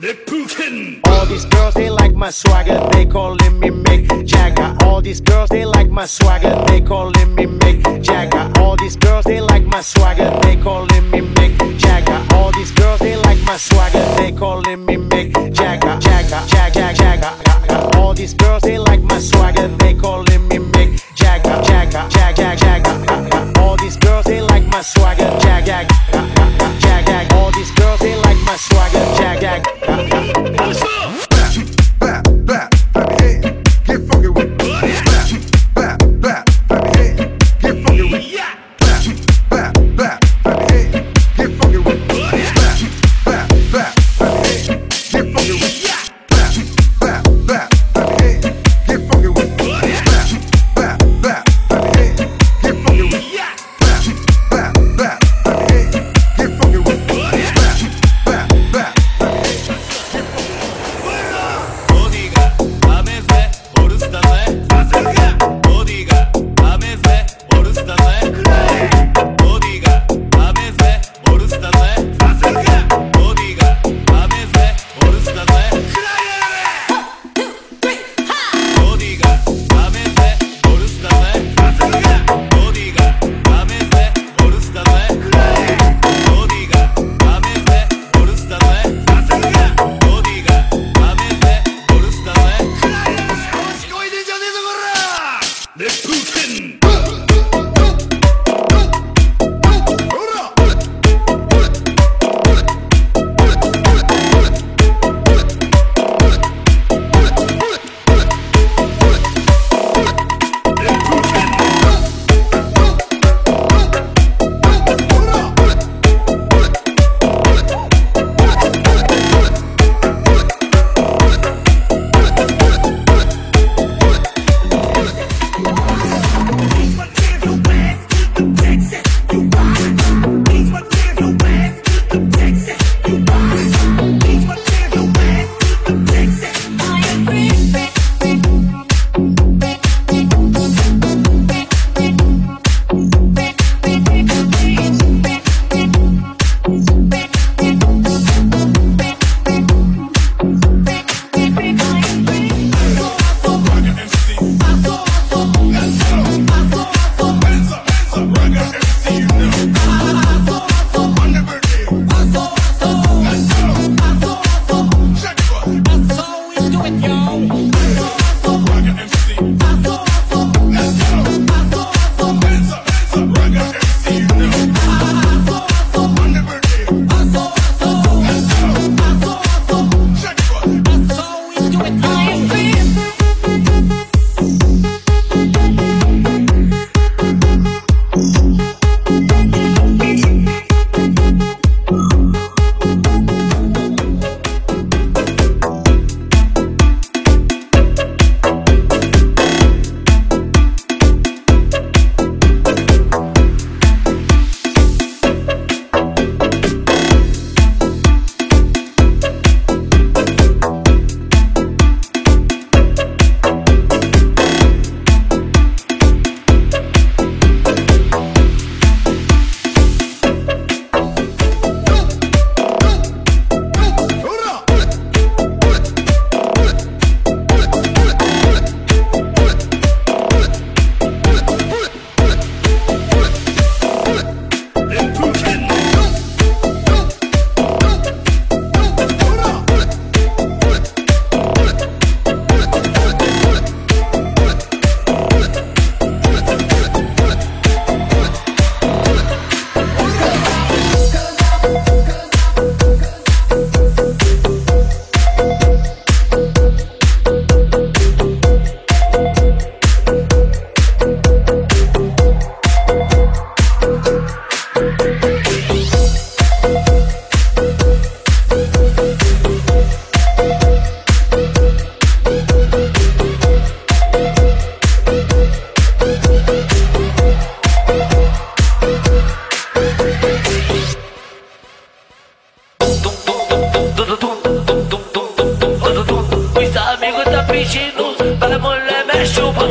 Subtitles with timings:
[0.00, 4.74] All these girls, they like my swagger, they calling me Mick Jagger.
[4.84, 8.50] All these girls, they like my swagger, they calling me Mick Jagger.
[8.58, 12.24] All these girls, they like my swagger, they calling me Mick Jagger.
[12.34, 16.00] All these girls, they like my swagger, they calling me Mick Jagger.
[16.00, 17.98] Jagger, Jagger, Jagger.
[17.98, 21.62] All these girls, they like my swagger, they calling me Mick Jagger.
[21.62, 23.60] Jagger, Jagger, Jagger.
[23.60, 25.86] All these girls, they like my swagger, Jagger.
[26.80, 29.81] Jagger, All these girls, they like my swagger, Jagger.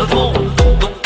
[0.00, 0.99] 我的梦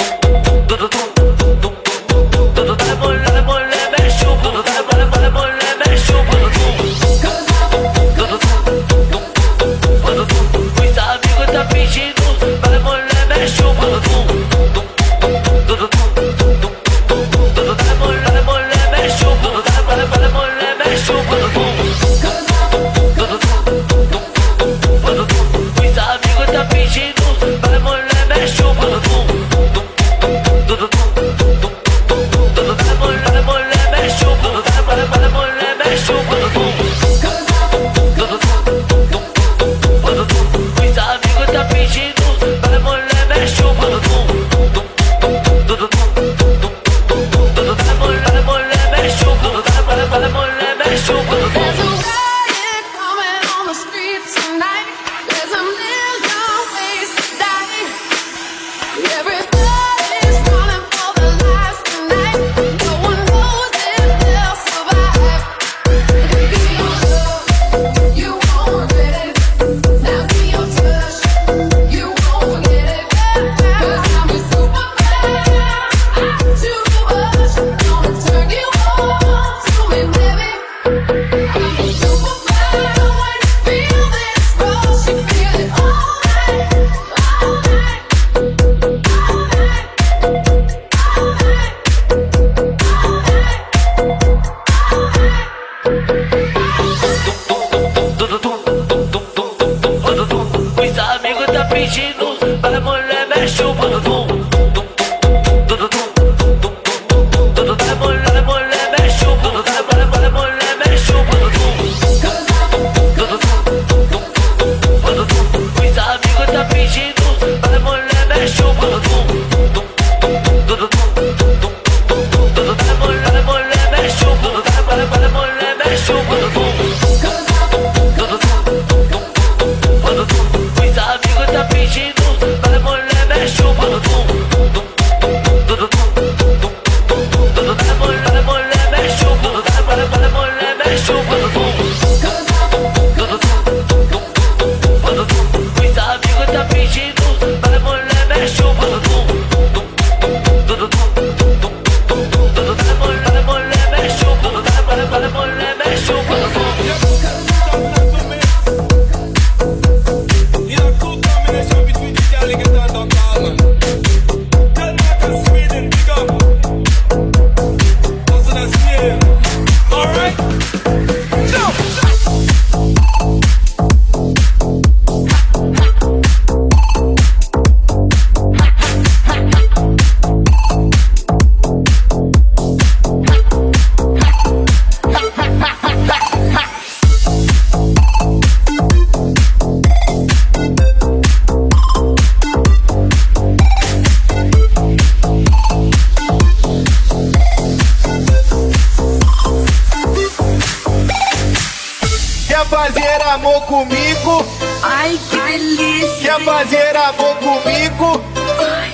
[204.82, 206.34] Ai, que delícia.
[206.34, 208.24] Quer fazer amor comigo?
[208.72, 208.92] Ai.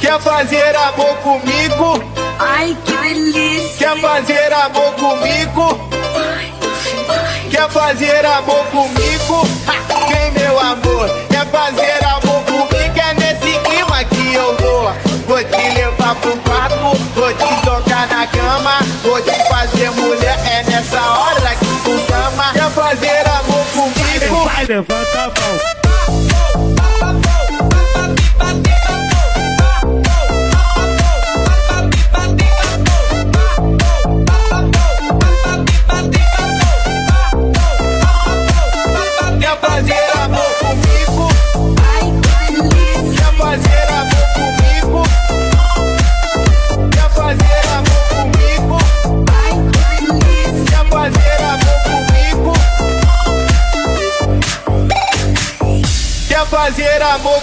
[0.00, 2.04] Quer fazer amor comigo?
[2.38, 3.88] Ai, que delícia.
[3.88, 5.90] Quer fazer amor comigo?
[6.14, 6.52] Ai.
[7.50, 9.48] Quer fazer amor comigo?
[10.08, 11.10] Vem, meu amor.
[11.28, 13.00] Quer fazer amor comigo?
[13.00, 14.92] É nesse clima que eu vou.
[15.26, 16.96] Vou te levar pro quarto.
[17.16, 18.78] Vou te tocar na cama.
[19.02, 20.38] Vou te fazer mulher.
[20.46, 21.39] É nessa hora.
[24.66, 25.79] levanta a mão.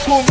[0.05, 0.26] Welcome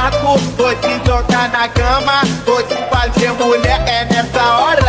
[0.00, 4.79] barco, vou te jogar na cama, vou te fazer mulher, é nessa hora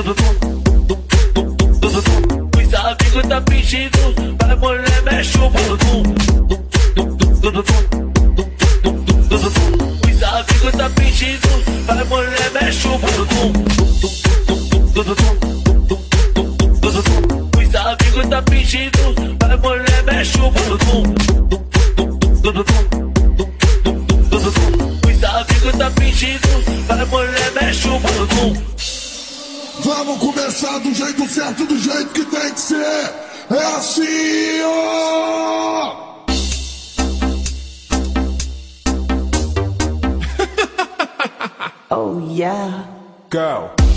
[0.00, 0.06] Os
[2.74, 3.98] amigos tá fingindo,
[4.40, 6.02] mas mulher mexe o bumbum.
[33.90, 34.70] Garcia!
[41.90, 42.86] oh, yeah.
[43.30, 43.89] Go.